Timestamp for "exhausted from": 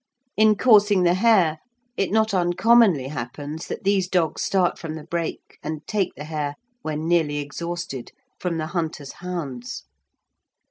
7.37-8.57